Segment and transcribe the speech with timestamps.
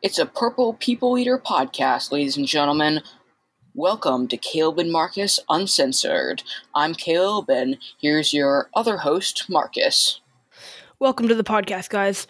[0.00, 3.00] It's a Purple People Eater podcast, ladies and gentlemen.
[3.74, 6.44] Welcome to Caleb and Marcus Uncensored.
[6.72, 10.20] I'm Caleb, and here's your other host, Marcus.
[11.00, 12.28] Welcome to the podcast, guys.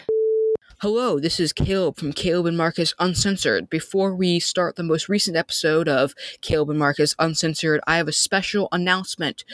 [0.81, 3.69] Hello, this is Caleb from Caleb and Marcus Uncensored.
[3.69, 8.13] Before we start the most recent episode of Caleb and Marcus Uncensored, I have a
[8.13, 9.45] special announcement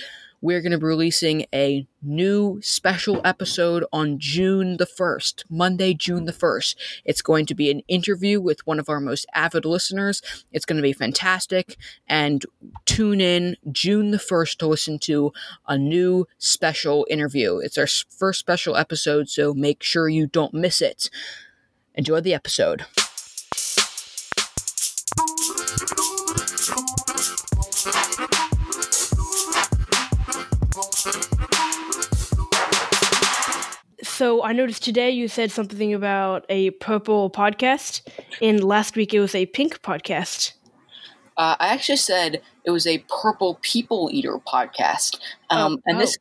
[0.44, 6.26] we're going to be releasing a new special episode on June the 1st, Monday, June
[6.26, 6.76] the 1st.
[7.06, 10.20] It's going to be an interview with one of our most avid listeners.
[10.52, 11.78] It's going to be fantastic.
[12.06, 12.44] And
[12.84, 15.32] tune in June the 1st to listen to
[15.66, 17.56] a new special interview.
[17.56, 21.08] It's our first special episode, so make sure you don't miss it.
[21.94, 22.84] Enjoy the episode.
[34.14, 38.00] So I noticed today you said something about a purple podcast,
[38.40, 40.52] and last week it was a pink podcast.
[41.36, 45.18] Uh, I actually said it was a purple people eater podcast,
[45.50, 45.98] um, Oh, and oh.
[45.98, 46.16] this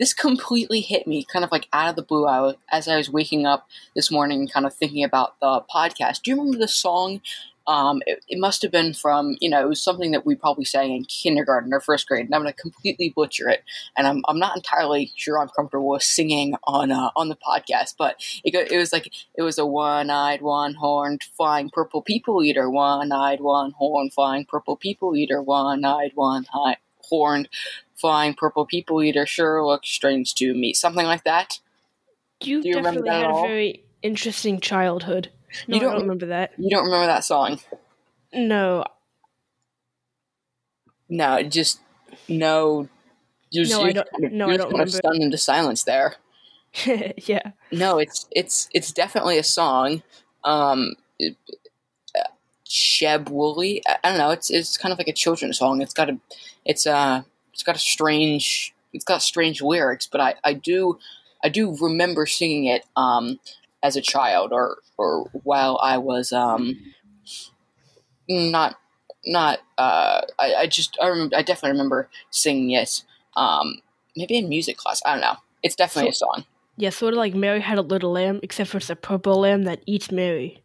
[0.00, 2.26] this completely hit me, kind of like out of the blue.
[2.26, 6.22] I was, as I was waking up this morning, kind of thinking about the podcast.
[6.22, 7.20] Do you remember the song?
[7.68, 10.64] Um, it, it must have been from you know it was something that we probably
[10.64, 13.62] sang in kindergarten or first grade, and I'm going to completely butcher it,
[13.96, 17.94] and I'm, I'm not entirely sure I'm comfortable with singing on uh, on the podcast,
[17.98, 22.70] but it go, it was like it was a one-eyed, one-horned, flying purple people eater,
[22.70, 27.48] one-eyed, one-horned, flying purple people eater, one-eyed, one-horned,
[27.94, 29.26] flying purple people eater.
[29.26, 31.60] Sure looks strange to me, something like that.
[32.42, 35.30] You, Do you remember definitely had a very interesting childhood.
[35.66, 36.52] No, You don't- don't remember that.
[36.58, 37.60] You don't remember that song?
[38.32, 38.84] No,
[41.08, 41.80] No, just
[42.28, 42.88] no.
[43.50, 44.90] You're, No, I don't- Kind of, no, I don't remember.
[44.90, 46.16] stunned into silence there.
[47.16, 47.52] yeah.
[47.72, 50.02] No, it's it's it's definitely a song.
[50.44, 51.34] Um, it,
[52.14, 52.24] uh,
[52.66, 53.82] Sheb Wooley.
[53.86, 54.30] I, I don't know.
[54.30, 55.80] It's it's kind of like a children's song.
[55.80, 56.18] It's got a
[56.66, 57.22] it's uh
[57.54, 60.98] it's got a strange it's got strange lyrics, but I I do
[61.42, 63.40] I do remember singing it um
[63.82, 66.76] as a child or or while I was um
[68.28, 68.76] not
[69.26, 73.02] not uh I, I just I remember I definitely remember singing it
[73.36, 73.78] um
[74.16, 75.00] maybe in music class.
[75.04, 75.36] I don't know.
[75.62, 76.44] It's definitely a song.
[76.76, 79.64] Yeah, sort of like Mary had a little lamb, except for it's a purple lamb
[79.64, 80.62] that eats Mary.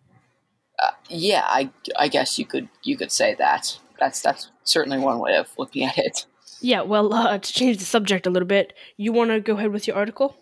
[1.10, 3.78] Yeah, I, I guess you could you could say that.
[4.00, 6.26] That's that's certainly one way of looking at it.
[6.62, 9.72] Yeah, well, uh, to change the subject a little bit, you want to go ahead
[9.72, 10.38] with your article?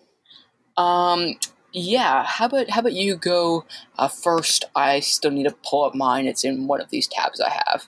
[0.78, 1.36] Um,
[1.74, 2.24] yeah.
[2.24, 3.66] How about how about you go
[3.98, 4.66] uh, first?
[4.76, 6.26] I still need to pull up mine.
[6.28, 7.88] It's in one of these tabs I have.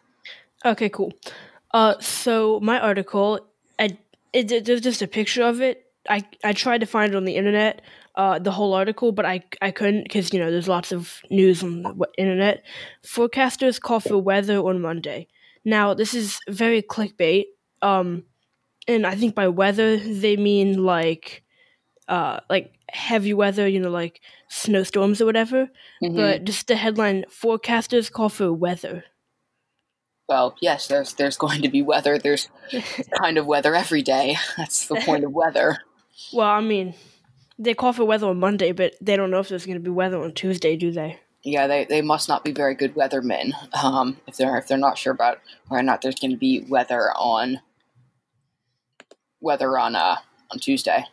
[0.66, 1.13] Okay, cool.
[1.71, 3.39] Uh, so my article,
[3.79, 3.97] I,
[4.31, 5.85] it, it- there's just a picture of it.
[6.09, 7.81] I I tried to find it on the internet,
[8.16, 11.63] uh, the whole article, but I I couldn't because you know there's lots of news
[11.63, 12.63] on the internet.
[13.05, 15.27] Forecasters call for weather on Monday.
[15.65, 17.45] Now this is very clickbait.
[17.81, 18.23] Um,
[18.88, 21.44] and I think by weather they mean like,
[22.07, 23.67] uh, like heavy weather.
[23.67, 25.69] You know, like snowstorms or whatever.
[26.01, 26.15] Mhm.
[26.15, 29.05] But just the headline: Forecasters call for weather.
[30.29, 32.17] well, yes, there's there's going to be weather.
[32.17, 32.47] There's
[33.21, 34.37] kind of weather every day.
[34.57, 35.77] That's the point of weather.
[36.31, 36.93] Well, I mean,
[37.57, 39.89] they call for weather on Monday, but they don't know if there's going to be
[39.89, 41.19] weather on Tuesday, do they?
[41.41, 43.51] Yeah, they, they must not be very good weathermen.
[43.83, 45.39] Um, if they're if they're not sure about
[45.69, 47.59] whether or not there's going to be weather on
[49.41, 50.17] weather on uh
[50.51, 51.03] on Tuesday.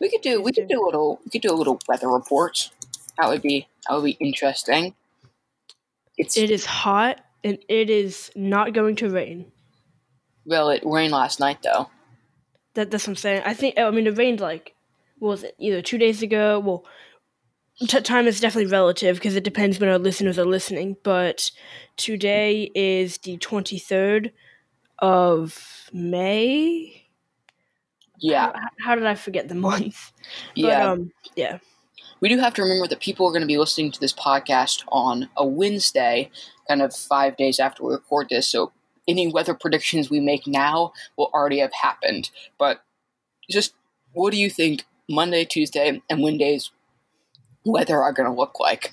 [0.00, 2.70] We could do we could do a little we could do a little weather report.
[3.18, 4.94] That would be that would be interesting.
[6.16, 9.50] It's It is hot and it is not going to rain.
[10.44, 11.88] well, it rained last night though.
[12.74, 13.42] That, that's what I'm saying.
[13.44, 14.74] I think, I mean, it rained like,
[15.18, 16.60] was it, either two days ago?
[16.60, 16.84] Well,
[17.88, 21.50] t- time is definitely relative because it depends when our listeners are listening, but
[21.96, 24.30] today is the 23rd
[25.00, 26.99] of May.
[28.20, 30.12] Yeah, How, how did I forget the month?
[30.54, 30.90] yeah.
[30.92, 31.58] Um, yeah.
[32.20, 34.82] we do have to remember that people are going to be listening to this podcast
[34.88, 36.30] on a Wednesday,
[36.68, 38.48] kind of five days after we record this.
[38.48, 38.72] So
[39.08, 42.30] any weather predictions we make now will already have happened.
[42.58, 42.82] But
[43.50, 43.74] just
[44.12, 46.70] what do you think Monday, Tuesday, and Wednesday's
[47.64, 48.92] weather are going to look like?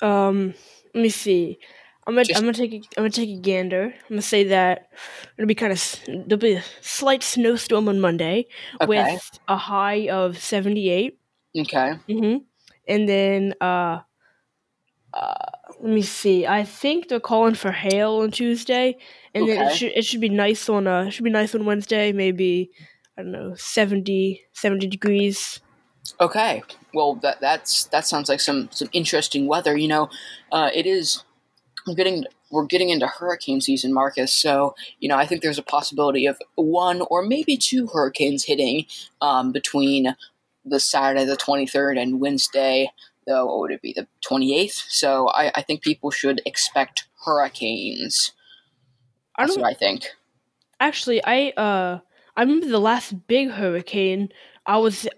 [0.00, 0.54] Um,
[0.94, 1.58] let me see.
[2.06, 3.82] I'm gonna Just- I'm gonna take a, I'm gonna take a gander.
[3.94, 4.90] I'm gonna say that
[5.36, 8.46] it'll be kind of there'll be a slight snowstorm on Monday
[8.80, 8.86] Okay.
[8.86, 11.18] with a high of 78.
[11.58, 11.94] Okay.
[12.08, 12.36] Mm-hmm.
[12.88, 14.00] And then uh,
[15.12, 15.34] uh,
[15.80, 16.46] let me see.
[16.46, 18.96] I think they're calling for hail on Tuesday,
[19.34, 22.12] and then it should it should be nice on uh should be nice on Wednesday.
[22.12, 22.70] Maybe
[23.18, 25.60] I don't know 70 70 degrees.
[26.20, 26.62] Okay,
[26.94, 29.76] well that that's that sounds like some some interesting weather.
[29.76, 30.10] You know,
[30.52, 31.24] uh, it is.
[31.86, 34.32] We're getting we're getting into hurricane season, Marcus.
[34.32, 38.86] So you know, I think there's a possibility of one or maybe two hurricanes hitting
[39.20, 40.16] um, between
[40.64, 42.90] the Saturday the 23rd and Wednesday.
[43.26, 44.84] Though, what would it be the 28th?
[44.88, 48.32] So I, I think people should expect hurricanes.
[49.36, 50.06] I That's don't what I think.
[50.80, 51.22] actually.
[51.24, 52.00] I uh,
[52.36, 54.30] I remember the last big hurricane.
[54.66, 55.08] I was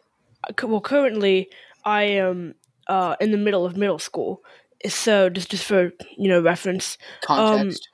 [0.63, 0.81] well.
[0.81, 1.51] Currently,
[1.85, 2.55] I am
[2.89, 4.43] uh in the middle of middle school.
[4.87, 7.89] So just just for you know reference, Context.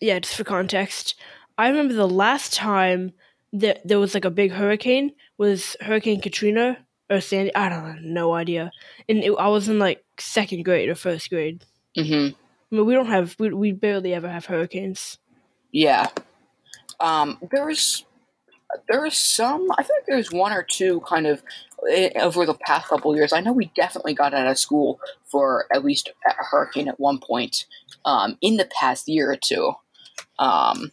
[0.00, 1.14] yeah, just for context,
[1.56, 3.12] I remember the last time
[3.52, 6.78] that there was like a big hurricane was Hurricane Katrina
[7.08, 7.54] or Sandy.
[7.54, 8.70] I don't know, no idea.
[9.08, 11.64] And it, I was in like second grade or first grade.
[11.96, 12.34] mm-hmm.
[12.70, 15.18] I mean, we don't have we, we barely ever have hurricanes.
[15.72, 16.08] Yeah.
[17.00, 18.04] Um, there's
[18.88, 19.68] there's some.
[19.78, 21.42] I think there's one or two kind of
[22.16, 23.32] over the past couple years.
[23.32, 27.18] I know we definitely got out of school for at least a hurricane at one
[27.18, 27.66] point
[28.04, 29.72] um, in the past year or two.
[30.38, 30.92] Um,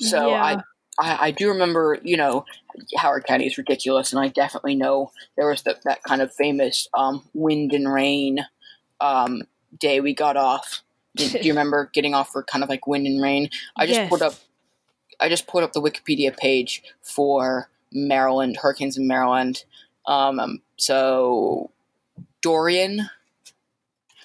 [0.00, 0.56] so yeah, I,
[0.98, 2.44] I I do remember you know
[2.96, 6.88] Howard County is ridiculous, and I definitely know there was the, that kind of famous
[6.96, 8.40] um, wind and rain
[9.00, 9.42] um,
[9.78, 10.82] day we got off.
[11.16, 13.50] Do, do you remember getting off for kind of like wind and rain?
[13.76, 14.08] I just Yes.
[14.10, 14.34] put up
[15.20, 19.64] I just put up the Wikipedia page for Maryland hurricanes in Maryland.
[20.06, 21.70] Um, um, so
[22.42, 23.08] Dorian.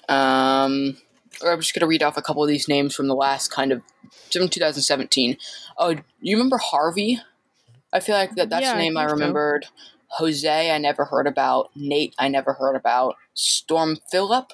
[0.08, 0.96] Um,
[1.42, 3.72] or I'm just gonna read off a couple of these names from the last kind
[3.72, 3.82] of
[4.32, 5.36] from 2017.
[5.78, 7.20] Oh, you remember Harvey?
[7.92, 9.12] I feel like that, that's Yeah, the name I, so.
[9.12, 9.66] remembered.
[10.18, 11.70] Jose, I never heard about.
[11.74, 13.16] Nate, I never heard about.
[13.34, 14.52] Storm Philip.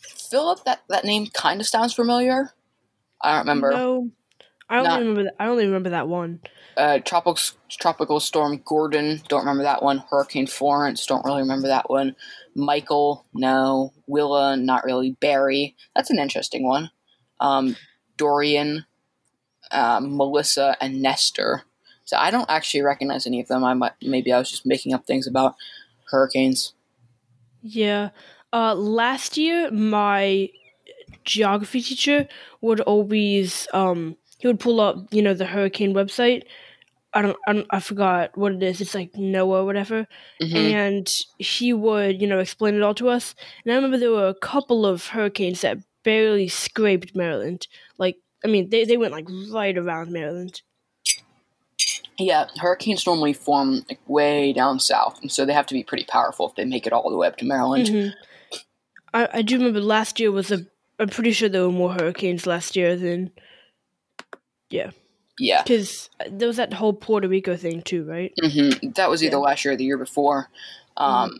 [0.00, 2.50] Philip, that, that name kind of sounds familiar.
[3.22, 3.70] I don't remember.
[3.70, 4.10] No,
[4.68, 5.34] I only Not- remember that.
[5.38, 6.40] I only remember that one.
[6.76, 7.38] uh, tropical
[7.70, 9.22] tropical storm Gordon.
[9.28, 9.98] Don't remember that one.
[10.10, 11.06] Hurricane Florence.
[11.06, 12.16] Don't really remember that one.
[12.54, 13.26] Michael.
[13.34, 13.92] No.
[14.06, 14.56] Willa.
[14.56, 15.12] Not really.
[15.20, 15.76] Barry.
[15.94, 16.90] That's an interesting one.
[17.40, 17.76] Um,
[18.16, 18.86] Dorian.
[19.70, 21.62] Um, Melissa and Nestor.
[22.04, 23.64] So I don't actually recognize any of them.
[23.64, 25.54] I might maybe I was just making up things about
[26.10, 26.74] hurricanes.
[27.62, 28.10] Yeah.
[28.52, 30.50] Uh, last year, my
[31.24, 32.28] geography teacher
[32.60, 36.42] would always um he would pull up you know the hurricane website.
[37.14, 38.82] I don't, I don't I forgot what it is.
[38.82, 40.06] It's like NOAA or whatever.
[40.42, 40.54] Mhm.
[40.54, 43.34] and he would, you know, explain it all to us.
[43.64, 47.68] And I remember there were a couple of hurricanes that barely scraped Maryland.
[47.96, 50.60] Like, I mean, they, they went like right around Maryland.
[52.18, 56.04] Yeah, hurricanes normally form like way down south, and so they have to be pretty
[56.04, 57.86] powerful if they make it all the way up to Maryland.
[57.86, 58.12] Mhm.
[59.14, 60.66] I, I do remember last year was a.
[60.98, 63.30] I'm pretty sure there were more hurricanes last year than
[64.74, 64.90] Yeah.
[65.38, 65.62] Yeah.
[65.62, 68.32] Because there was that whole Puerto Rico thing too, right?
[68.40, 69.38] hmm That was either Yeah.
[69.42, 70.48] last year or the year before.
[70.96, 71.38] Um,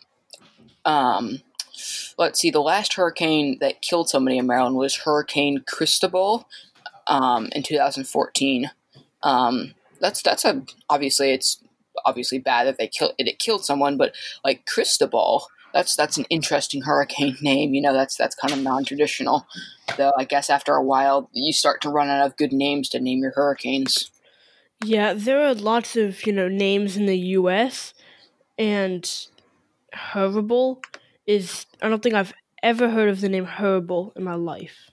[0.85, 1.41] um,
[2.19, 2.51] let's see.
[2.51, 6.49] The last hurricane that killed somebody in Maryland was Hurricane Cristobal
[7.07, 8.71] um, in 2014.
[9.23, 11.63] Um, that's that's a obviously it's
[12.05, 14.15] obviously bad that they killed it, it killed someone, but
[14.45, 17.75] like Cristobal, that's that's an interesting hurricane name.
[17.75, 19.47] You know, that's that's kind of non-traditional.
[19.99, 23.01] Though I guess after a while you start to run out of good names to
[23.01, 24.11] name your hurricanes.
[24.83, 27.93] Yeah, there are lots of you know names in the U.S.
[28.57, 29.11] and
[29.95, 30.81] Horrible
[31.27, 31.67] is.
[31.83, 32.33] I don't think I've
[32.63, 34.91] ever heard of the name Horrible in my life.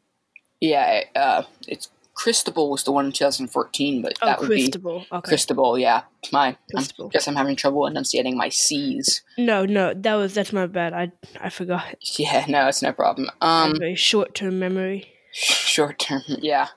[0.60, 1.89] Yeah, uh, it's
[2.22, 5.06] Cristobal was the one in 2014, but Oh, that would be Cristobal.
[5.12, 5.28] Okay.
[5.30, 5.80] Cristobal.
[5.80, 7.10] Yeah, my I Cristobal.
[7.10, 9.24] guess I'm having trouble enunciating my C's.
[9.40, 10.94] No, no, that was that's my bad.
[10.94, 11.96] I I forgot.
[12.20, 13.30] Yeah, no, it's no problem.
[13.42, 15.12] Um, very short term memory.
[15.34, 16.68] short term, yeah.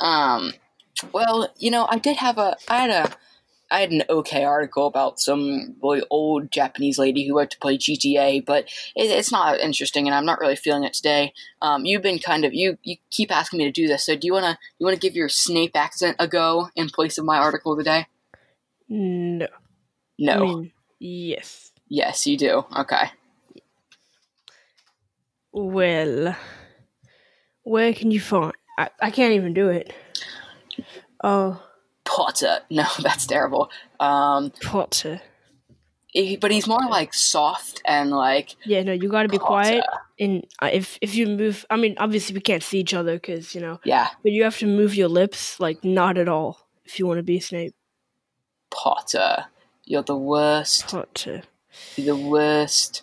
[0.00, 0.52] Um,
[1.12, 3.10] well, you know, I did have a, I had a,
[3.70, 7.78] I had an okay article about some really old Japanese lady who liked to play
[7.78, 8.64] GTA, but
[8.96, 11.32] it, it's not interesting, and I'm not really feeling it today.
[11.62, 14.26] Um, you've been kind of you you keep asking me to do this, so do
[14.26, 17.76] you wanna you wanna give your Snape accent a go in place of my article
[17.76, 18.06] today?
[18.88, 19.46] No.
[20.18, 20.32] No.
[20.32, 21.72] I mean, yes.
[21.88, 22.64] yes, you do.
[22.76, 23.10] Okay.
[25.52, 26.36] Well,
[27.62, 28.52] where can you find?
[28.78, 29.92] I, I can't even do it.
[31.22, 31.62] Oh,
[32.16, 32.58] Potter.
[32.70, 33.70] No, that's terrible.
[34.00, 35.20] Um, Potter.
[36.08, 39.84] he- but he's more like soft and like Yeah, no, you got to be quiet.
[40.18, 43.54] And uh, if if you move, I mean, obviously we can't see each other because
[43.54, 46.98] you know, Yeah, but you have to move your lips like not at all if
[46.98, 47.74] you want to be Snape.
[48.70, 49.46] Potter.
[49.84, 50.88] You're the worst.
[50.88, 51.42] Potter.
[51.96, 53.02] You're the worst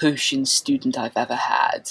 [0.00, 1.90] potion student I've ever had.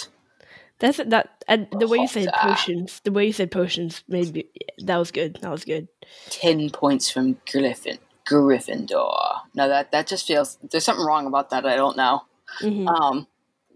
[0.80, 1.44] That's that.
[1.48, 5.38] And the way you said potions, the way you said potions, maybe that was good.
[5.42, 5.88] That was good.
[6.30, 7.98] Ten points from Griffin.
[8.28, 9.40] Gryffindor.
[9.54, 11.66] Now that that just feels there's something wrong about that.
[11.66, 12.24] I don't know.
[12.62, 12.88] Mhm.
[12.88, 13.28] Um,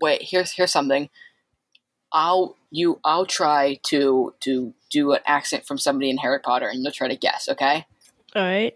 [0.02, 1.10] wait, here's here's something.
[2.12, 6.82] I'll you I'll try to to do an accent from somebody in Harry Potter, and
[6.84, 7.48] you'll try to guess.
[7.48, 7.86] Okay.
[8.36, 8.76] All right.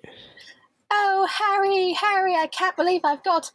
[0.91, 2.35] Oh, Harry, Harry!
[2.35, 3.51] I can't believe I've got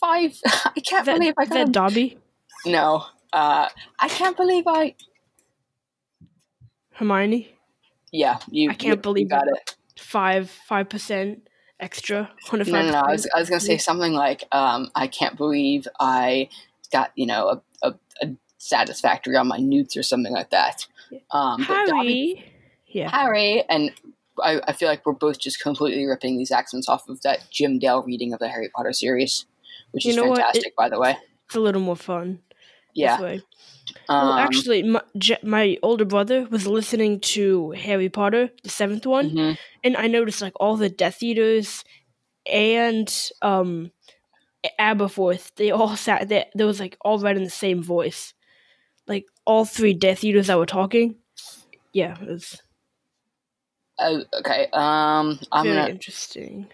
[0.00, 0.40] five.
[0.46, 2.18] I can't that, believe I is got that Dobby?
[2.64, 3.04] no.
[3.32, 3.68] Uh,
[3.98, 4.94] I can't believe I.
[6.92, 7.54] Hermione?
[8.12, 8.70] Yeah, you.
[8.70, 9.54] I can't you, believe you got it.
[9.54, 9.76] it.
[10.00, 11.48] Five five percent
[11.80, 12.30] extra.
[12.50, 13.00] One No, no, no.
[13.00, 16.48] I was, I was gonna say something like, um, "I can't believe I
[16.92, 17.48] got you know
[17.82, 20.86] a, a, a satisfactory on my newts or something like that."
[21.30, 22.52] Um, but Dobby- Harry.
[22.90, 23.10] Yeah.
[23.10, 23.92] Harry, and
[24.42, 27.78] I, I feel like we're both just completely ripping these accents off of that Jim
[27.78, 29.46] Dale reading of the Harry Potter series,
[29.90, 31.16] which You is fantastic, by the way.
[31.46, 32.40] It's a little more fun.
[32.94, 33.18] Yeah.
[33.20, 35.02] Um, well, actually, my,
[35.42, 39.58] my older brother was listening to Harry Potter, the seventh one, mhm.
[39.84, 41.84] and I noticed like all the Death Eaters
[42.46, 43.92] and um
[44.80, 46.46] Aberforth, they all sat there.
[46.54, 48.34] There was like all read in the same voice,
[49.06, 51.16] like all three Death Eaters that were talking.
[51.92, 52.60] Yeah, it was
[53.98, 54.68] Uh, okay.
[54.72, 56.68] Um, I'm very gonna interesting.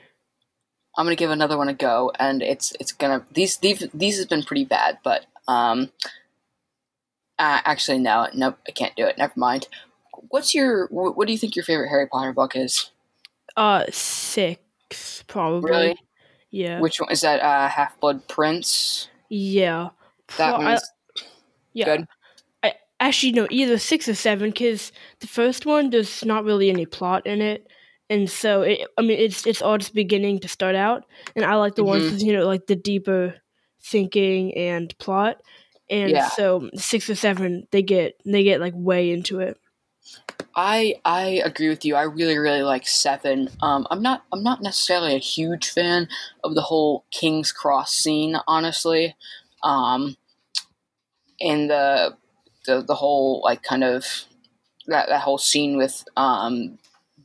[0.97, 4.28] I'm gonna give another one a go, and it's it's gonna these these these have
[4.28, 5.91] been pretty bad, but um,
[7.39, 9.19] uh, actually no, nope, I can't do it.
[9.19, 9.69] Never mind.
[10.29, 12.91] What's your what, what do you think your favorite Harry Potter book is?
[13.57, 15.71] Uh, six probably.
[15.71, 15.97] Really?
[16.51, 16.81] Yeah.
[16.81, 17.41] Which one is that?
[17.41, 19.09] Uh, Half Blood Prince.
[19.29, 19.91] yeah.
[20.39, 20.79] That Pro- I-
[21.73, 21.85] yeah.
[21.97, 22.07] good.
[22.63, 26.87] I actually no, either six or seven, because the first one there's not really any
[26.87, 27.67] plot in it,
[28.09, 31.05] and so it, I mean it's it's all just beginning to start out,
[31.37, 32.11] and I like the ones Mhm.
[32.13, 33.35] with you know like the deeper
[33.85, 35.41] thinking and plot,
[35.91, 36.29] and Yeah.
[36.31, 39.59] so six or seven they get they get like way into it.
[40.57, 41.97] I I agree with you.
[41.97, 43.49] I really really like Seven.
[43.61, 46.09] Um, I'm not I'm not necessarily a huge fan
[46.45, 49.17] of the whole King's Cross scene, honestly.
[49.62, 50.17] Um,
[51.41, 52.17] and the
[52.67, 54.25] the the whole like kind of
[54.87, 56.79] that that whole scene with um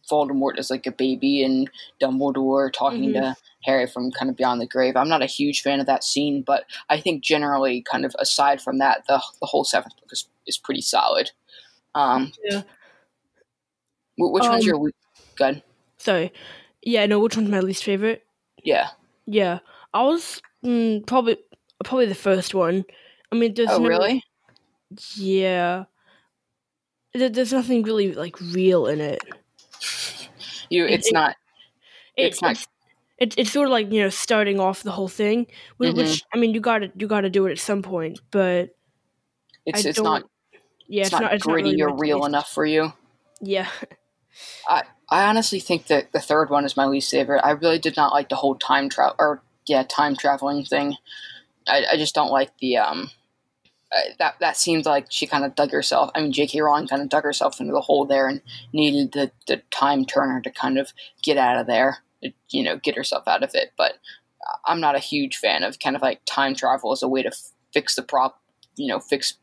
[0.10, 1.70] Voldemort as like a baby and
[2.02, 4.96] Dumbledore talking to Harry from kind of beyond the grave.
[4.96, 8.62] I'm not a huge fan of that scene, but I think generally, kind of aside
[8.62, 11.32] from that, the the whole seventh book is, is pretty solid.
[11.96, 12.62] Um, Yeah.
[14.18, 14.92] wh- which one's Um, your we-
[15.36, 15.62] good?
[15.98, 16.32] Sorry,
[16.82, 18.26] yeah, no, which one's my least favorite?
[18.64, 18.90] Yeah.
[19.26, 19.60] Yeah,
[19.94, 21.38] I was mm, probably
[21.84, 22.86] probably the first one.
[23.32, 24.24] I mean, there's Oh, no, really?
[25.16, 25.86] Yeah.
[27.14, 29.22] There, there's nothing really like real in it.
[30.70, 30.86] You?
[30.86, 31.36] It's it- not.
[32.16, 32.66] It- It's not-
[33.20, 35.48] It's, it's sort of like you know starting off the whole thing,
[35.78, 35.98] which, Mhm.
[35.98, 38.70] which I mean you got to you got to do it at some point, but
[39.66, 40.24] It's I it's not.
[40.88, 42.94] yeah, It's, not, it's not gritty really or real enough for you.
[43.42, 43.68] Yeah,
[44.68, 44.84] I
[45.28, 47.42] honestly think that the third one is my least favorite.
[47.44, 50.96] I really did not like the whole time travel or yeah time traveling thing.
[51.68, 53.10] I, I just don't like the um
[53.92, 56.12] uh, that that seems like she kind of dug herself.
[56.14, 56.62] I mean, J.K.
[56.62, 60.42] Rowling kind of dug herself into the hole there and needed the the time turner
[60.42, 62.00] to kind of get out of there.
[62.50, 63.74] You know, get herself out of it.
[63.78, 63.94] But
[64.66, 67.30] I'm not a huge fan of kind of like time travel as a way to
[67.30, 68.42] f- fix the prop.
[68.76, 69.36] You know, fix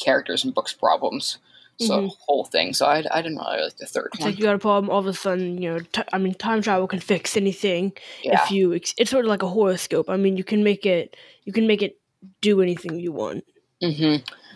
[0.00, 1.38] characters and books problems.
[1.78, 2.10] So Mhm.
[2.26, 2.72] whole thing.
[2.72, 4.30] So I, I didn't really like the third it's one.
[4.30, 4.90] like you got a problem.
[4.90, 7.92] All of a sudden, you know, t- I mean, time travel can fix anything
[8.22, 8.42] yeah.
[8.42, 8.72] if you.
[8.74, 10.08] Ex- it's sort of like a horoscope.
[10.08, 11.16] I mean, you can make it.
[11.44, 11.98] You can make it
[12.40, 13.44] do anything you want.
[13.82, 14.02] Mm-hmm.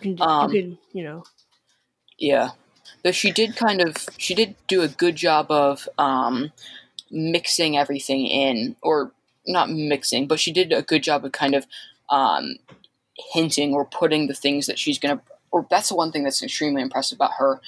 [0.07, 0.21] You can.
[0.21, 0.77] Um, you can.
[0.93, 1.23] You know.
[2.17, 2.49] Yeah.
[3.03, 6.51] Though she did kind of she did do a good job of um
[7.11, 9.11] mixing everything in or
[9.45, 11.65] not mixing, but she did a good job of kind of
[12.09, 12.55] um
[13.33, 16.81] hinting or putting the things that she's gonna or that's the one thing that's extremely
[16.81, 17.61] impressive about her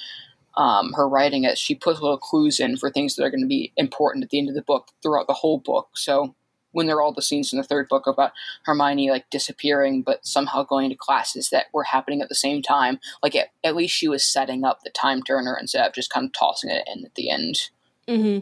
[0.56, 3.46] um, her writing is she puts little clues in for things that are going to
[3.46, 5.88] be important at the end of the book throughout the whole book.
[5.96, 6.34] So
[6.72, 8.32] when there are all the scenes in the third book about
[8.64, 12.98] Hermione like disappearing but somehow going to classes that were happening at the same time,
[13.22, 16.26] like at, at least she was setting up the time turner instead of just kind
[16.26, 17.70] of tossing it in at the end.
[18.08, 18.38] Hmm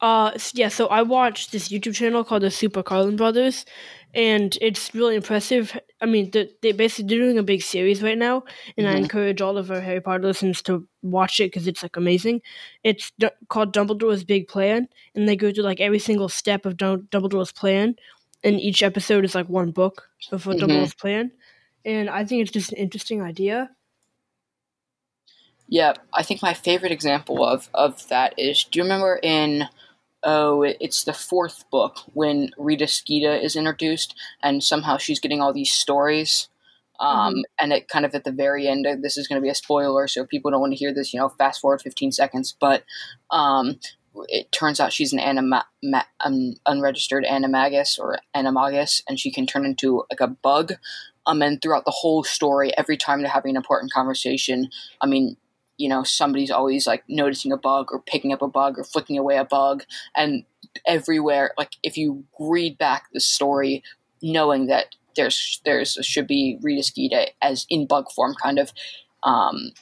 [0.00, 0.68] Uh, yeah.
[0.68, 3.64] So I watched this YouTube channel called the Super Carlin Brothers,
[4.14, 5.78] and it's really impressive.
[6.00, 8.44] I mean, they're, they're basically they're doing a big series right now,
[8.78, 8.98] and I Mhm.
[9.04, 12.42] encourage all of our Harry Potter listeners to watch it because it's like amazing.
[12.84, 16.76] It's d- called Dumbledore's Big Plan, and they go through like every single step of
[16.76, 17.96] Dum- Dumbledore's plan,
[18.44, 20.58] and each episode is like one book of Mhm.
[20.60, 21.32] Dumbledore's plan.
[21.84, 23.70] And I think it's just an interesting idea.
[25.70, 29.68] Yeah, I think my favorite example of of that is do you remember in
[30.24, 35.52] oh it's the fourth book when Rita Skeeter is introduced and somehow she's getting all
[35.52, 36.48] these stories.
[36.98, 39.48] Um, and it kind of at the very end, uh, this is going to be
[39.48, 42.54] a spoiler, so people don't want to hear this, you know, fast forward 15 seconds.
[42.60, 42.84] But
[43.30, 43.80] um,
[44.28, 49.46] it turns out she's an anima- ma- um, unregistered animagus or animagus, and she can
[49.46, 50.74] turn into like a bug.
[51.24, 54.68] Um, and throughout the whole story, every time they're having an important conversation,
[55.00, 55.38] I mean,
[55.80, 59.16] you know, somebody's always like noticing a bug or picking up a bug or flicking
[59.16, 59.84] away a bug,
[60.14, 60.44] and
[60.86, 63.82] everywhere, like if you read back the story,
[64.22, 68.72] knowing that there's there's should be Rita as in bug form, kind of.
[69.22, 69.72] Um,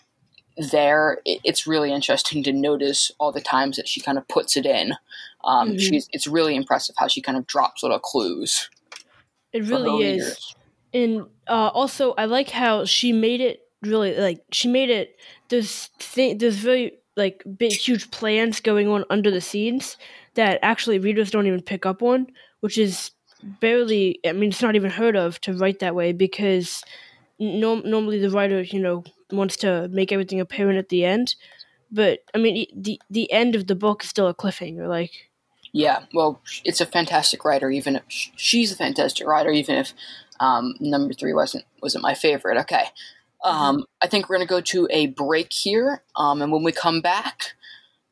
[0.73, 4.57] there, it, it's really interesting to notice all the times that she kind of puts
[4.57, 4.95] it in.
[5.45, 5.81] Um, Mhm.
[5.81, 8.69] She's it's really impressive how she kind of drops little clues.
[9.53, 10.23] It really is.
[10.25, 10.55] readers.
[10.93, 15.17] and uh, also I like how she made it really like she made it
[15.51, 19.97] there's thing there's very like big huge plans going on under the scenes
[20.35, 22.29] that actually readers don't even pick up on,
[22.61, 23.11] which is
[23.61, 26.83] barely I mean it's not even heard of to write that way because
[27.39, 31.35] norm- normally the writer you know wants to make everything apparent at the end,
[31.91, 35.13] but I mean the the end of the book is still a cliffhanger like
[35.73, 37.69] Yeah, well, it's a fantastic writer.
[37.71, 39.93] Even if she's a fantastic writer, even if
[40.41, 42.59] um, number three wasn't wasn't my favorite.
[42.59, 42.85] Okay,
[43.45, 47.01] um, I think we're gonna go to a break here, um, and when we come
[47.01, 47.55] back,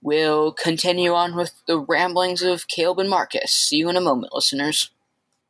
[0.03, 3.53] we'll continue on with the ramblings of Caleb and Marcus.
[3.53, 4.91] See you in a moment, listeners.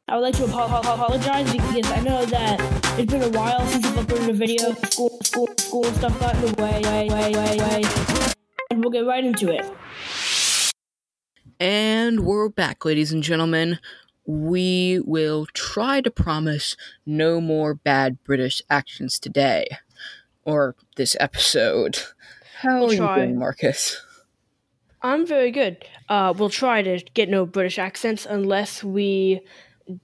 [0.08, 2.60] I would like to apo- apo- apologize because I know that
[2.98, 4.72] it's been a while since I've uploaded a video.
[4.88, 7.82] School, school, school stuff got in the way, way, way, way, way.
[8.70, 9.66] And we'll get right into it.
[11.58, 13.80] And we're back, ladies and gentlemen.
[14.26, 19.68] We will try to promise no more bad British actions today,
[20.44, 21.98] or this episode.
[22.60, 23.16] How We'll are you try.
[23.18, 24.02] doing, Marcus?
[25.02, 25.84] I'm very good.
[26.08, 29.40] Uh, we'll try to get no British accents unless we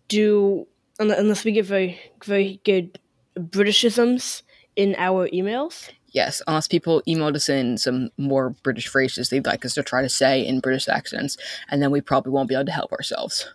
[0.09, 0.67] do,
[1.01, 2.99] unless we get very, very good
[3.37, 4.43] Britishisms
[4.77, 5.89] in our emails.
[6.09, 10.03] Yes, unless people emailed us in some more British phrases they'd like us to try
[10.03, 11.39] to say in British accents,
[11.71, 13.49] and then we probably won't be able to help ourselves.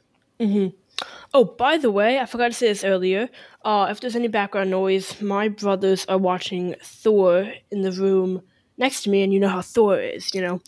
[1.34, 3.30] Oh, by the way, I forgot to say this earlier.
[3.64, 8.42] Uh, if there's any background noise, my brothers are watching Thor in the room
[8.78, 10.62] next to me, and you know how Thor is, you know.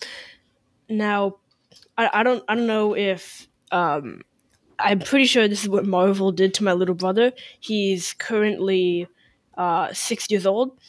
[0.90, 1.38] Now,
[1.98, 4.22] I, I don't I don't know if um,
[4.80, 7.34] I'm pretty sure this is what Marvel did to my little brother.
[7.60, 9.08] He's currently
[9.58, 10.80] uh, six years old,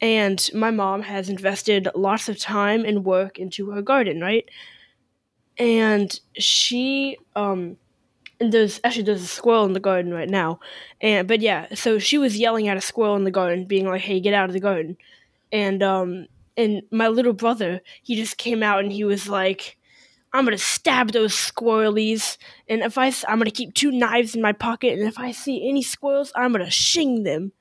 [0.00, 4.48] and my mom has invested lots of time and work into her garden, right?
[5.58, 7.76] And she um
[8.40, 10.60] there's actually there's a squirrel in the garden right now.
[11.00, 14.00] And but yeah so she was yelling at a squirrel in the garden being like
[14.00, 14.96] hey get out of the garden.
[15.52, 16.26] And um
[16.56, 19.76] and my little brother he just came out and he was like
[20.32, 22.38] i'm gonna stab those squirrelies.
[22.68, 25.68] And if I I'm gonna keep two knives in my pocket and if i see
[25.68, 27.52] any squirrels i'm gonna shing them.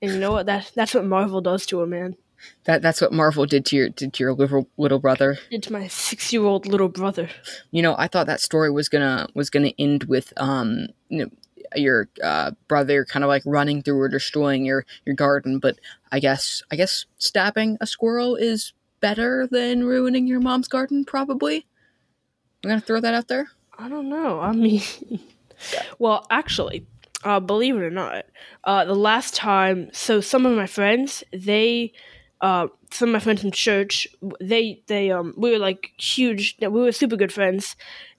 [0.00, 0.46] And you know what?
[0.46, 2.16] That that's what marvel does to a man
[2.64, 5.38] That that's what Marvel did to your did to your little little brother.
[5.50, 7.28] did to my six year old little brother
[7.70, 11.30] You know, I thought that story was gonna was gonna end with um you know
[11.74, 15.78] your uh, brother kind of like running through or destroying your your garden, but
[16.10, 21.04] I guess I guess stabbing a squirrel is better than ruining your mom's garden.
[21.04, 21.66] Probably.
[22.64, 23.48] I'm gonna throw that out there.
[23.78, 24.40] I don't know.
[24.40, 24.82] I mean,
[25.98, 26.86] well, actually,
[27.24, 28.26] uh, believe it or not,
[28.64, 31.92] uh, the last time, so some of my friends, they,
[32.42, 34.06] uh, some of my friends from church,
[34.40, 37.76] they, they, um, we were like huge, we were super good friends,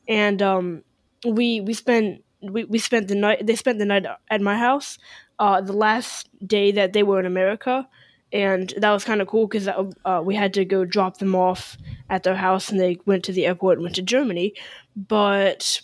[0.07, 0.83] and um,
[1.25, 3.45] we we spent we, we spent the night.
[3.45, 4.97] They spent the night at my house,
[5.39, 7.87] uh, the last day that they were in America.
[8.31, 11.77] And that was kind of cool because uh, we had to go drop them off
[12.09, 14.55] at their house, and they went to the airport and went to Germany
[14.95, 15.81] but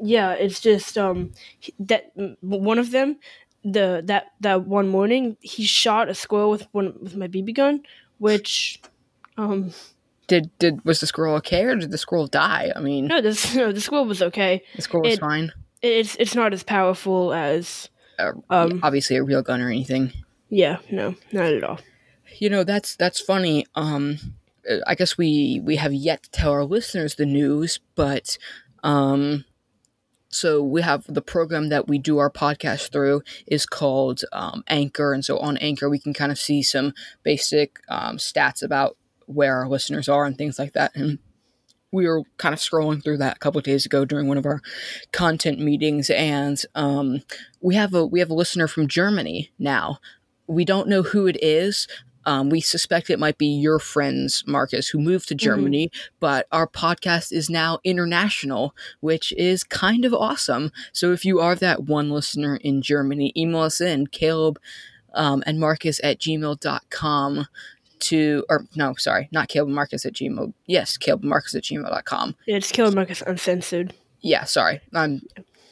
[0.00, 1.32] yeah it's just um
[1.78, 3.16] that one of them
[3.64, 7.82] the that that one morning he shot a squirrel with one with my bb gun
[8.18, 8.80] which
[9.36, 9.72] um
[10.26, 12.72] Did did was the squirrel okay or did the squirrel die?
[12.76, 15.52] I mean, no this no the squirrel was okay the squirrel was fine.
[15.82, 20.12] it's it's not as powerful as Uh, um obviously, a real gun or anything.
[20.50, 21.78] yeah no not at all
[22.38, 23.64] You know, that's that's funny.
[23.76, 24.18] Um,
[24.86, 28.38] I guess we we have yet to tell our listeners the news, but
[28.82, 29.44] um,
[30.34, 35.12] so we have the program that we do our podcast through is called um, Anchor,
[35.12, 36.92] and so on Anchor we can kind of see some
[37.22, 41.18] basic um, stats about where our listeners are and things like that, and.
[41.92, 44.44] We were kind of scrolling through that a couple of days ago during one of
[44.46, 44.60] our
[45.12, 47.22] content meetings, and um,
[47.60, 49.98] we have a we have a listener from Germany now.
[50.48, 51.86] We don't know who it is,
[52.26, 56.66] um, we suspect it might be your friends, Marcus, who moved to Germany, but our
[56.66, 60.72] podcast is now international, which is kind of awesome.
[60.92, 64.58] So if you are that one listener in Germany, email us in, Caleb
[65.14, 67.46] um, and Marcus at gmail.com
[68.00, 70.52] to, or no, sorry, not Caleb Marcus at Gmail.
[70.66, 72.36] Yes, Caleb Marcus at gmail.com.
[72.46, 73.94] Yeah, it's Caleb Marcus Uncensored.
[74.20, 74.80] Yeah, sorry.
[74.92, 75.22] I'm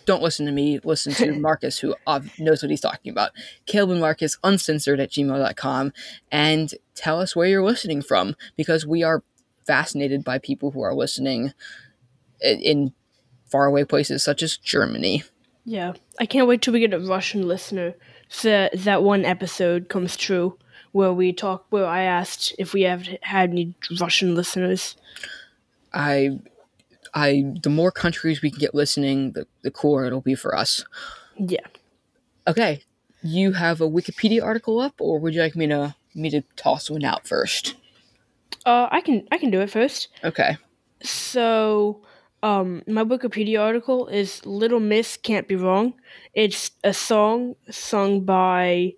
[0.07, 1.95] don't listen to me, listen to Marcus, who
[2.39, 3.33] knows what he's talking about.
[3.67, 5.93] Caleb Marcus, uncensored at gmail.com,
[6.31, 9.23] and tell us where you're listening from because we are
[9.67, 11.53] fascinated by people who are listening
[12.41, 12.93] in
[13.47, 15.23] faraway places such as Germany.
[15.65, 17.95] Yeah, I can't wait till we get a Russian listener.
[18.29, 20.59] So that one episode comes true
[20.93, 24.97] where we talk, where I asked if we have had any Russian listeners.
[25.93, 26.41] I
[27.15, 30.85] I the more countries we can get listening, the, the cooler it'll be for us.
[31.37, 31.67] Yeah.
[32.47, 32.83] Okay.
[33.23, 36.91] You have a Wikipedia article up, or would you like me to me to toss
[36.91, 37.77] one out first?
[38.65, 40.09] Uh, I can I can do it first.
[40.25, 40.57] Okay.
[41.03, 42.03] So,
[42.43, 45.95] um, my Wikipedia article is "Little Miss Can't Be Wrong."
[46.35, 48.95] It's a song sung by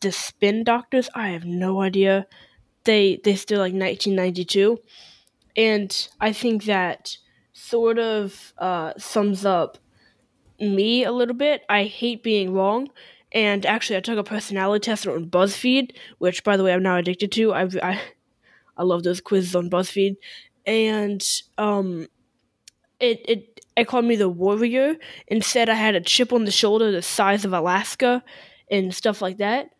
[0.00, 1.08] the Spin Doctors.
[1.14, 2.26] I have no idea.
[2.84, 4.78] They they still like 1992,
[5.56, 7.18] and I think that
[7.56, 9.78] sort of uh, sums up
[10.60, 11.62] me a little bit.
[11.68, 12.88] I hate being wrong.
[13.32, 16.96] And actually, I took a personality test on BuzzFeed, which, by the way, I'm now
[16.96, 17.52] addicted to.
[17.52, 18.00] I've, I,
[18.76, 20.16] I love those quizzes on BuzzFeed,
[20.64, 21.26] and
[21.58, 22.06] um,
[23.00, 24.94] it it it called me the warrior
[25.28, 28.22] and said I had a chip on the shoulder the size of Alaska,
[28.70, 29.70] and stuff like that.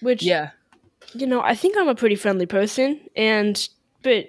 [0.00, 0.50] Which yeah,
[1.14, 3.68] you know, I think I'm a pretty friendly person, and
[4.02, 4.26] but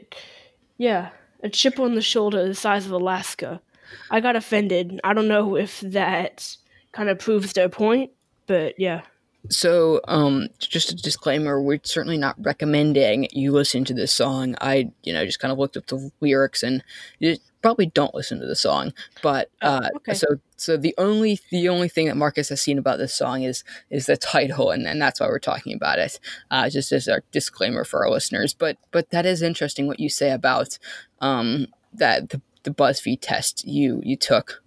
[0.78, 1.10] yeah,
[1.44, 3.62] a chip on the shoulder the size of Alaska.
[4.10, 5.00] I got offended.
[5.04, 6.58] I don't know if that
[6.94, 8.12] kind of proves their point,
[8.48, 9.02] but yeah.
[9.50, 14.56] So, um, just a disclaimer: we're certainly not recommending you listen to this song.
[14.62, 16.82] I, you know, just kind of looked up the lyrics, and
[17.20, 18.94] you probably don't listen to the song.
[19.24, 20.14] But oh, uh, oh, okay.
[20.14, 23.64] so, so the only the only thing that Marcus has seen about this song is
[23.90, 26.20] is the title, and, and that's why we're talking about it.
[26.52, 28.54] Uh, just as a disclaimer for our listeners.
[28.54, 30.78] But but that is interesting what you say about
[31.22, 34.62] um that the the BuzzFeed test you you took.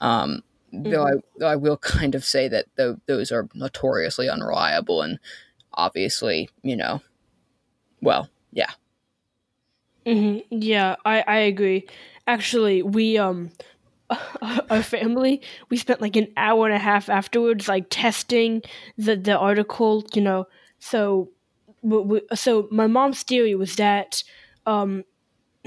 [0.00, 0.42] Um,
[0.74, 0.90] Mm-hmm.
[0.90, 5.18] Though I though I will kind of say that th- those are notoriously unreliable and
[5.72, 7.00] obviously, you know,
[8.00, 8.70] well, yeah.
[10.06, 10.58] Mm-hmm.
[10.60, 11.86] Yeah, I I agree.
[12.26, 13.50] Actually, we um
[14.70, 15.40] our family
[15.70, 18.62] we spent like an hour and a half afterwards like testing
[18.98, 20.46] the the article you know
[20.78, 21.30] so
[21.82, 24.22] we, so my mom's theory was that
[24.66, 25.04] um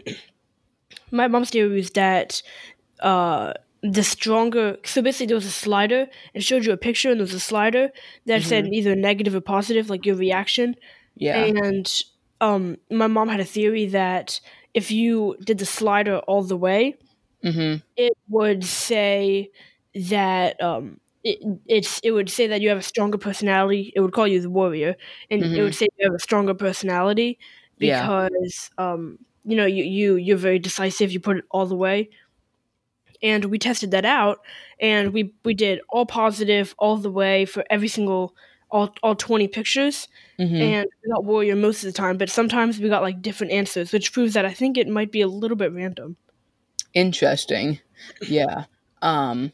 [1.12, 2.42] my mom's theory was that
[3.00, 7.20] uh the stronger so basically there was a slider and showed you a picture and
[7.20, 7.90] there was a slider
[8.26, 8.50] that mm-hmm.
[8.50, 10.76] said either negative or positive like your reaction
[11.16, 12.04] yeah and
[12.42, 14.40] um my mom had a theory that
[14.74, 16.96] if you did the slider all the way
[17.44, 17.78] mm-hmm.
[17.96, 19.50] it would say
[19.96, 24.14] that um it, it's it would say that you have a stronger personality it would
[24.14, 24.96] call you the warrior
[25.30, 25.56] and mm-hmm.
[25.56, 27.40] it would say you have a stronger personality
[27.78, 28.94] because yeah.
[28.94, 32.10] um you know you, you you're very decisive you put it all the way
[33.22, 34.40] and we tested that out
[34.80, 38.36] and we we did all positive all the way for every single
[38.70, 40.08] all all 20 pictures
[40.40, 40.56] mm-hmm.
[40.56, 43.92] and we got warrior most of the time but sometimes we got like different answers
[43.92, 46.18] which proves that i think it might be a little bit random
[46.94, 47.80] interesting
[48.22, 48.66] yeah
[49.02, 49.52] um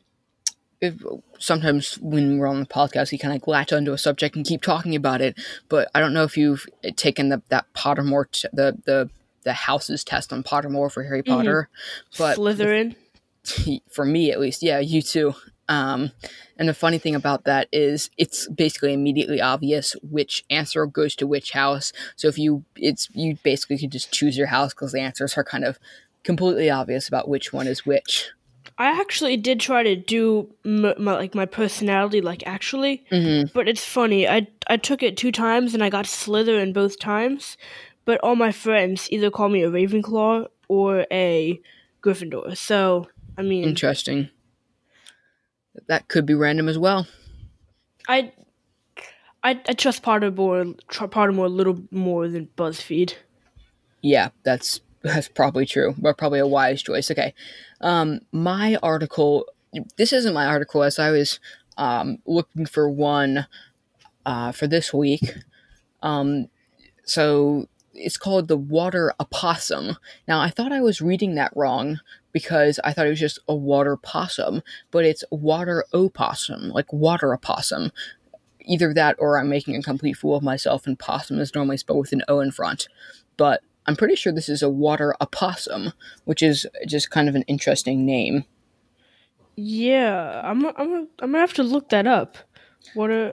[0.82, 0.96] if,
[1.38, 4.62] sometimes when we're on the podcast we kind of latch onto a subject and keep
[4.62, 5.38] talking about it
[5.70, 9.10] but i don't know if you've taken the, that pottermore t- the the
[9.44, 11.36] the houses test on pottermore for harry mm-hmm.
[11.36, 11.70] potter
[12.14, 12.24] mm-hmm.
[12.24, 12.96] but slytherin
[13.92, 15.36] for me at least yeah you too
[15.70, 16.12] um,
[16.58, 21.28] and the funny thing about that is it's basically immediately obvious which answer goes to
[21.28, 25.00] which house so if you it's you basically can just choose your house because the
[25.00, 25.80] answers are kind of
[26.24, 28.32] completely obvious about which one is which
[28.78, 33.52] I actually did try to do m- my, like my personality, like actually, mm-hmm.
[33.54, 34.28] but it's funny.
[34.28, 37.56] I I took it two times and I got Slytherin both times,
[38.06, 41.62] but all my friends either call me a Ravenclaw or a
[42.02, 42.58] Gryffindor.
[42.58, 44.30] So I mean, interesting.
[45.88, 47.08] That could be random as well.
[48.08, 48.32] I,
[49.44, 53.16] I, I trust Pottermore, Pottermore a little more than BuzzFeed.
[54.02, 57.10] Yeah, that's that's probably true, but probably a wise choice.
[57.12, 57.34] Okay,
[57.82, 59.46] um, my article.
[59.98, 61.40] This isn't my article, as I was
[61.78, 63.48] um, looking for one
[64.26, 65.36] uh, for this week.
[66.04, 66.48] Um,
[67.06, 69.98] so it's called the water opossum.
[70.28, 72.00] Now, I thought I was reading that wrong
[72.34, 77.34] because I thought it was just a water possum, but it's water opossum, like water
[77.34, 77.92] opossum.
[78.66, 82.00] Either that or I'm making a complete fool of myself, and possum is normally spelled
[82.00, 82.88] with an O in front.
[83.38, 85.92] But I'm pretty sure this is a water opossum,
[86.26, 88.46] which is just kind of an interesting name.
[89.56, 92.38] Yeah, I'm I'm I'm gonna have to look that up.
[92.96, 93.30] Water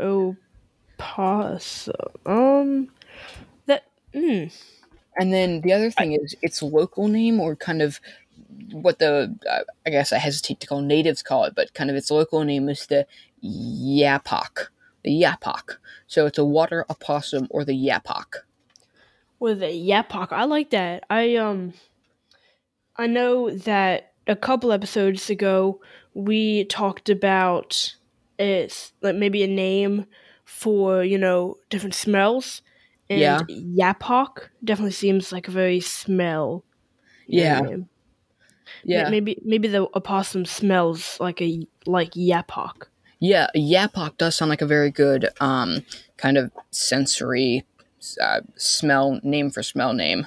[0.99, 1.95] opossum.
[2.27, 2.89] Um,
[3.67, 3.85] that.
[4.15, 4.53] Mm,
[5.19, 8.01] And then the other thing is its local name, or kind of
[8.73, 11.97] what the uh, I guess I hesitate to call natives call it, but kind of
[11.97, 13.07] its local name is the
[13.45, 14.69] yapok,
[15.05, 15.77] the yapok.
[16.07, 18.45] So it's a water opossum or the yapok.
[19.39, 20.33] with a yapok.
[20.33, 21.05] I like that.
[21.11, 21.73] I um,
[22.97, 25.81] I know that a couple episodes ago
[26.15, 27.95] we talked about
[28.39, 30.07] it's like maybe a name
[30.45, 32.63] for you know different smells.
[33.09, 33.41] And Yeah.
[33.49, 36.65] yapok definitely seems like a very smell.
[37.27, 37.89] Yeah, name.
[38.85, 42.87] Yeah, Maybe maybe the opossum smells like a like yapok.
[43.19, 43.49] yeah.
[43.57, 45.85] Yapok does sound like a very good um
[46.17, 47.65] kind of sensory
[48.21, 50.27] uh, smell name for smell name.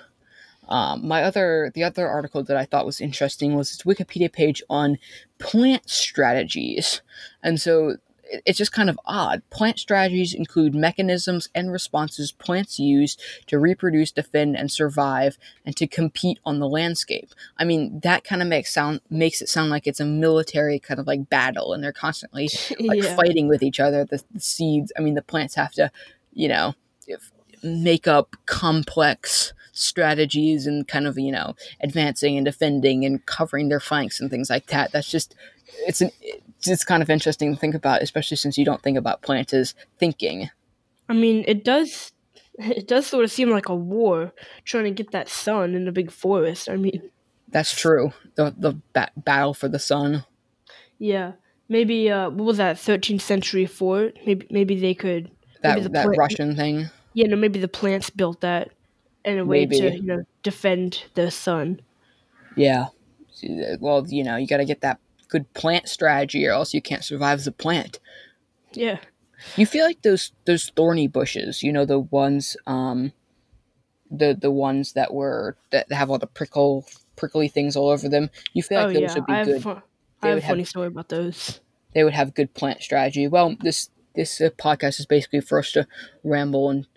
[0.70, 4.64] Um, my other the other article that I thought was interesting was its Wikipedia page
[4.70, 4.98] on
[5.40, 7.02] plant strategies,
[7.42, 7.98] and so
[8.46, 9.42] it's just kind of odd.
[9.50, 13.18] Plant strategies include mechanisms and responses plants use
[13.48, 17.30] to reproduce, defend, and survive, and to compete on the landscape.
[17.58, 21.00] I mean, that kind of makes sound makes it sound like it's a military kind
[21.00, 23.16] of like battle, and they're constantly like yeah.
[23.16, 24.06] fighting with each other.
[24.06, 25.92] The, the seeds, I mean, the plants have to,
[26.34, 26.74] you know,
[27.08, 27.32] if,
[27.64, 33.80] make up complex strategies and kind of, you know, advancing and defending and covering their
[33.80, 34.92] flanks and things like that.
[34.92, 35.36] That's just,
[35.88, 36.12] it's an,
[36.68, 39.74] it's kind of interesting to think about, especially since you don't think about plants as
[39.98, 40.50] thinking.
[41.10, 42.12] I mean, it does.
[42.60, 44.32] It does sort of seem like a war
[44.64, 46.70] trying to get that sun in the big forest.
[46.70, 47.10] I mean,
[47.50, 48.14] That's true.
[48.36, 50.24] The the ba- battle for the sun.
[51.00, 51.34] Yeah,
[51.68, 52.78] maybe uh, what was that?
[52.78, 54.18] Thirteenth century fort.
[54.26, 55.32] Maybe maybe they could.
[55.62, 56.90] That maybe the that plant- Russian thing.
[57.14, 58.70] Yeah, no, maybe the plants built that
[59.26, 61.82] in a way to you know defend the sun.
[62.56, 62.88] Yeah.
[63.80, 65.00] Well, you know, you got to get that
[65.34, 68.00] good plant strategy, or else you can't survive as a plant.
[68.72, 69.00] Yeah,
[69.58, 73.12] You feel like those those thorny bushes, you know, the ones um
[74.10, 78.30] the the ones that were that have all the prickle prickly things all over them.
[78.54, 79.14] You feel oh like those yeah.
[79.16, 79.64] would be I good.
[79.64, 79.70] They
[80.22, 81.60] I have a have- funny story about those.
[81.94, 83.28] They would have good plant strategy.
[83.28, 85.86] Well, this this uh, podcast is basically for us to
[86.24, 86.88] ramble and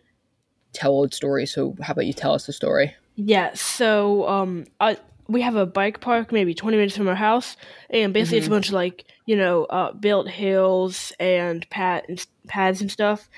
[0.72, 1.52] tell old stories.
[1.52, 2.94] So, how about you tell us the story?
[3.16, 7.56] Yeah, so um, I we have a bike park maybe twenty minutes from our house,
[7.90, 8.42] and basically Mm-hmm.
[8.42, 12.90] it's a bunch of like you know uh, built hills and pad and pads and
[12.90, 13.28] stuff.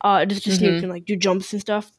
[0.00, 0.80] Uh, just just you Mhm.
[0.80, 1.90] can like do jumps and stuff.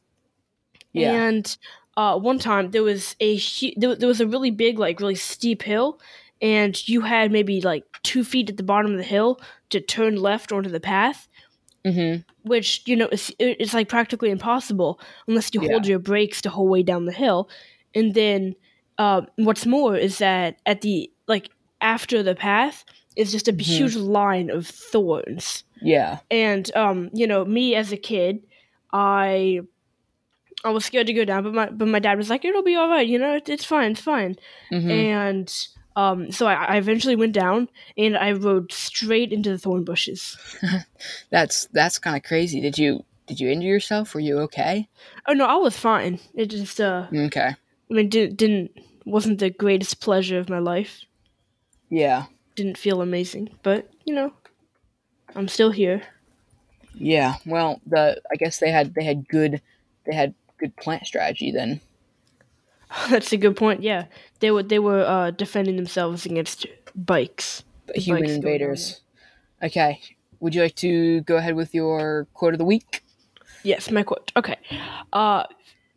[0.92, 1.12] Yeah.
[1.12, 1.56] And
[1.96, 5.14] uh, one time there was a hu- there, there was a really big like really
[5.14, 6.00] steep hill,
[6.40, 10.16] and you had maybe like two feet at the bottom of the hill to turn
[10.16, 11.28] left onto the path,
[11.84, 12.22] Mm-hmm.
[12.48, 15.70] which you know is it's like practically impossible unless you Yeah.
[15.72, 17.48] hold your brakes the whole way down the hill.
[17.94, 18.54] And then
[19.00, 21.48] uh, what's more is that at the like
[21.80, 22.84] after the path
[23.16, 23.60] is just a Mhm.
[23.76, 26.18] huge line of thorns Yeah.
[26.30, 28.34] and um, you know, me as a kid,
[28.92, 29.60] I
[30.64, 32.76] I was scared to go down, but my but my dad was like, "It'll be
[32.76, 34.36] all right, you know, it, it's fine, it's fine."
[34.68, 35.48] hmm And
[35.96, 40.36] um, so I, I eventually went down, and I rode straight into the thorn bushes.
[41.30, 42.60] That's that's kind of crazy.
[42.60, 44.14] Did you did you injure yourself?
[44.14, 44.88] Were you okay?
[45.26, 46.20] Oh no, I was fine.
[46.34, 47.50] It just uh, Okay.
[47.56, 48.70] I mean, didn't didn't
[49.04, 51.04] wasn't the greatest pleasure of my life.
[51.88, 52.26] Yeah.
[52.54, 54.32] Didn't feel amazing, but you know,
[55.34, 56.02] I'm still here.
[56.94, 57.36] Yeah.
[57.46, 59.62] Well, the I guess they had they had good
[60.06, 61.80] they had good plant strategy then.
[63.10, 63.82] That's a good point.
[63.82, 64.06] Yeah,
[64.40, 67.62] they were they were uh, defending themselves against bikes.
[67.86, 69.00] The human bike's invaders.
[69.62, 70.00] Okay.
[70.40, 73.04] Would you like to go ahead with your quote of the week?
[73.62, 74.32] Yes, my quote.
[74.36, 74.56] Okay.
[75.12, 75.44] Uh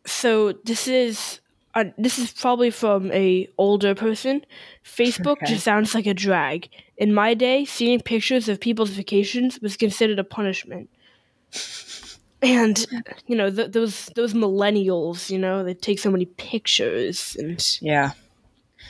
[0.06, 1.40] so this is
[1.74, 4.44] uh, this is probably from a older person.
[4.84, 5.46] Facebook Okay.
[5.46, 6.68] just sounds like a drag.
[6.96, 10.88] In my day, seeing pictures of people's vacations was considered a punishment.
[12.42, 12.84] And
[13.26, 18.12] you know th- those those millennials, you know, they take so many pictures, and Yeah.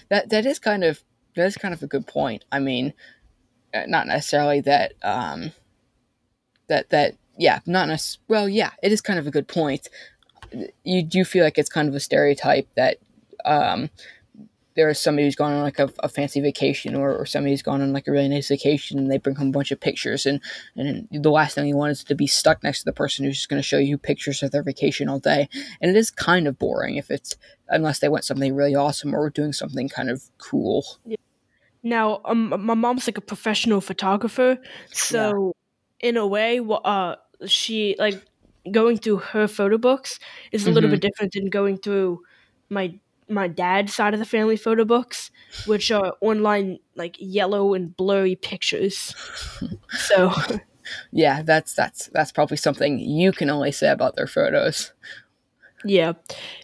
[0.09, 1.03] That that is kind of
[1.37, 2.45] that is kind of a good point.
[2.51, 2.95] I mean,
[3.73, 5.53] uh, not necessarily that um
[6.69, 8.25] that that yeah, not necessarily.
[8.29, 9.89] well, yeah, it is kind of a good point.
[10.85, 12.99] You do feel like it's kind of a stereotype that
[13.45, 13.91] um
[14.75, 17.81] there's somebody who's gone on like a, a fancy vacation or, or somebody who's gone
[17.81, 20.41] on like a really nice vacation and they bring home a bunch of pictures and,
[20.77, 23.37] and the last thing you want is to be stuck next to the person who's
[23.37, 25.49] just going to show you pictures of their vacation all day.
[25.81, 27.37] And it is kind of boring if it's
[27.69, 30.85] unless they went something really awesome or doing something kind of cool.
[31.83, 34.59] Now um, my mom's like a professional photographer,
[34.91, 35.55] so
[36.01, 38.23] in a way, uh, she like
[38.73, 40.19] going through her photo books
[40.53, 40.91] is a little Mhm.
[40.91, 42.21] bit different than going through
[42.71, 42.99] my
[43.29, 45.31] my dad's side of the family photo books,
[45.65, 49.15] which are online like yellow and blurry pictures.
[49.91, 50.33] so
[51.13, 54.93] Yeah, that's that's that's probably something you can only say about their photos.
[55.85, 56.13] Yeah.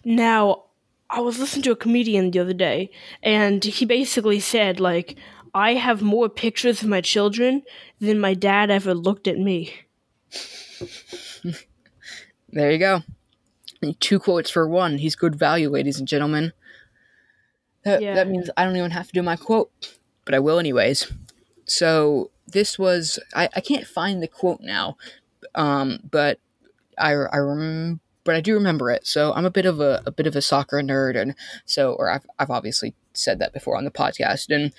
[0.04, 0.64] Now,
[1.10, 2.90] I was listening to a comedian the other day,
[3.22, 5.18] and he basically said, like,
[5.54, 7.62] I have more pictures of my children
[7.98, 9.72] than my dad ever looked at me.
[12.52, 13.02] there you go.
[13.98, 14.98] Two quotes for one.
[14.98, 16.52] He's good value, ladies and gentlemen.
[17.84, 18.14] That, yeah.
[18.14, 19.70] that means I don't even have to do my quote,
[20.24, 21.10] but I will anyways.
[21.64, 24.96] So this was I, I can't find the quote now,
[25.54, 26.40] um, but
[26.98, 29.06] I I remember but I do remember it.
[29.06, 31.34] So I'm a bit of a, a bit of a soccer nerd, and
[31.64, 34.54] so or I've I've obviously said that before on the podcast.
[34.54, 34.72] And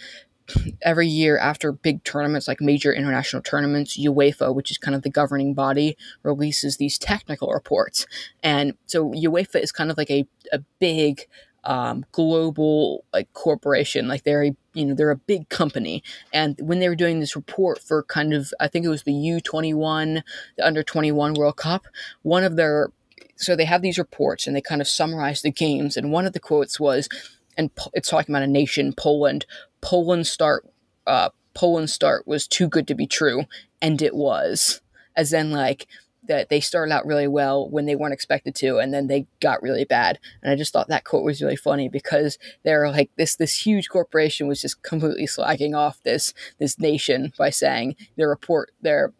[0.81, 5.09] every year after big tournaments like major international tournaments, UEFA, which is kind of the
[5.09, 8.05] governing body, releases these technical reports.
[8.43, 11.25] And so UEFA is kind of like a, a big
[11.63, 14.07] um, global like corporation.
[14.07, 16.03] Like they're a you know they're a big company.
[16.33, 19.13] And when they were doing this report for kind of I think it was the
[19.13, 20.23] U twenty one,
[20.57, 21.85] the under twenty one World Cup,
[22.23, 22.91] one of their
[23.35, 25.97] so they have these reports and they kind of summarize the games.
[25.97, 27.09] And one of the quotes was,
[27.57, 29.45] and it's talking about a nation, Poland.
[29.81, 30.65] Poland start,
[31.05, 33.45] uh, Poland start was too good to be true,
[33.81, 34.81] and it was.
[35.15, 35.87] As in, like
[36.23, 39.61] that they started out really well when they weren't expected to, and then they got
[39.61, 40.19] really bad.
[40.41, 43.89] And I just thought that quote was really funny because they're like this this huge
[43.89, 49.13] corporation was just completely slagging off this this nation by saying their report their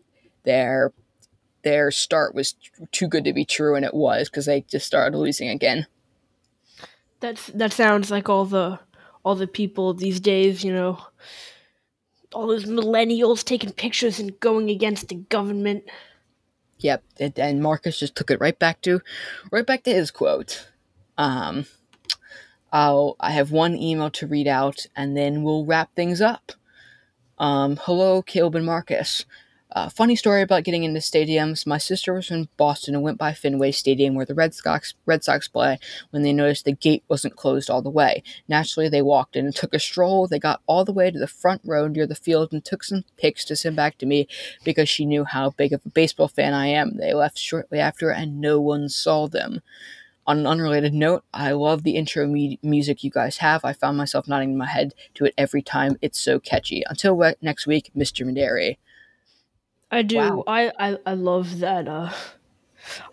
[0.44, 0.94] their
[1.64, 2.56] their start was
[2.92, 5.88] too good to be true, and it was because they just started losing again.
[7.20, 8.80] That's that sounds like all the
[9.24, 11.00] all the people these days, you know,
[12.34, 15.84] all those millennials taking pictures and going against the government.
[16.80, 19.02] Yep, and, and Marcus just took it right back to,
[19.52, 20.68] right back to his quote.
[21.18, 21.66] Um,
[22.72, 26.54] I'll I have one email to read out, and then we'll wrap things up.
[27.38, 29.26] Um, hello, Caleb and Marcus.
[29.74, 31.66] Uh, funny story about getting into stadiums.
[31.66, 35.24] My sister was in Boston and went by Fenway Stadium where the Red Sox Red
[35.24, 35.80] Sox play
[36.10, 38.22] when they noticed the gate wasn't closed all the way.
[38.50, 40.28] Naturally, they walked in and took a stroll.
[40.28, 43.06] They got all the way to the front row near the field and took some
[43.18, 44.28] pics to send back to me
[44.66, 46.98] because she knew how big of a baseball fan I am.
[46.98, 49.62] They left shortly after and no one saw them.
[50.28, 53.64] On an unrelated note, I love the intro me- music you guys have.
[53.64, 55.98] I found myself nodding my head to it every time.
[56.02, 56.84] It's so catchy.
[56.88, 58.26] Until next week, Mr.
[58.26, 58.78] Maderi.
[59.92, 60.18] I do.
[60.18, 60.44] Wow.
[60.48, 61.88] I, I I love that.
[61.88, 62.12] Uh,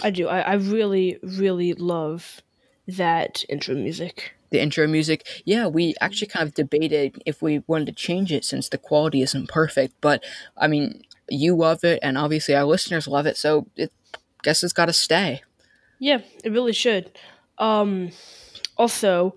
[0.01, 0.29] I do.
[0.29, 2.41] I, I really really love
[2.87, 4.35] that intro music.
[4.51, 8.47] The intro music, yeah, we actually kind of debated if we wanted to change it
[8.47, 9.95] since the quality isn't perfect.
[10.01, 10.25] But
[10.57, 13.93] I mean, you love it, and obviously our listeners love it, so it
[14.43, 15.43] guess it's got to stay.
[15.99, 17.11] Yeah, it really should.
[17.59, 18.11] Um,
[18.77, 19.37] also,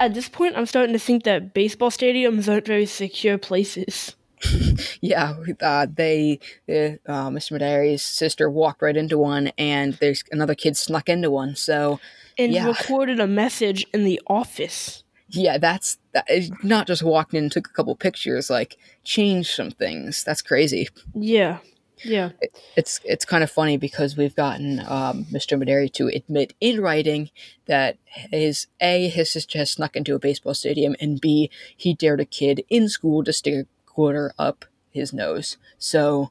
[0.00, 4.16] at this point, I'm starting to think that baseball stadiums aren't very secure places.
[5.00, 7.58] yeah, uh, they, uh, Mr.
[7.58, 11.56] Maderi's sister walked right into one, and there's another kid snuck into one.
[11.56, 12.00] So,
[12.38, 12.66] and yeah.
[12.66, 15.04] recorded a message in the office.
[15.28, 16.26] Yeah, that's that,
[16.62, 18.50] not just walked in took a couple pictures.
[18.50, 20.22] Like, changed some things.
[20.22, 20.88] That's crazy.
[21.14, 21.58] Yeah,
[22.04, 22.30] yeah.
[22.40, 25.60] It, it's it's kind of funny because we've gotten um, Mr.
[25.60, 27.30] Maderi to admit in writing
[27.66, 32.20] that his a his sister has snuck into a baseball stadium, and b he dared
[32.20, 35.56] a kid in school to stick quarter up his nose.
[35.78, 36.30] So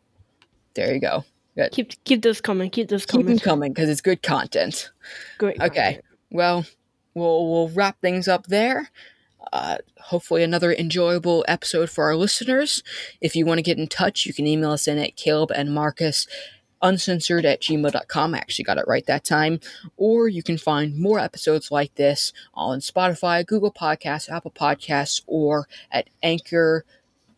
[0.73, 1.25] there you go.
[1.55, 1.71] Good.
[1.71, 2.69] Keep keep this coming.
[2.69, 3.27] Keep this coming.
[3.27, 4.91] Keep them coming because it's good content.
[5.37, 5.61] Great.
[5.61, 5.99] Okay.
[6.31, 6.65] Well,
[7.13, 8.89] we'll we'll wrap things up there.
[9.51, 12.81] Uh, hopefully, another enjoyable episode for our listeners.
[13.21, 15.73] If you want to get in touch, you can email us in at Caleb and
[15.73, 16.27] Marcus
[16.83, 18.35] uncensored at gmail.com.
[18.35, 19.59] I actually got it right that time.
[19.95, 25.67] Or you can find more episodes like this on Spotify, Google Podcasts, Apple Podcasts, or
[25.91, 26.85] at Anchor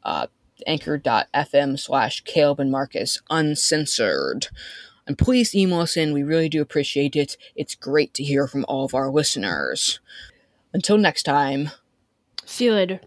[0.06, 0.28] uh,
[0.66, 4.48] anchor.fm slash Caleb and Marcus uncensored.
[5.08, 6.14] And please email us in.
[6.14, 7.38] We really do appreciate it.
[7.56, 10.00] It's great to hear from all of our listeners.
[10.74, 11.72] Until next time.
[12.46, 13.02] See you later.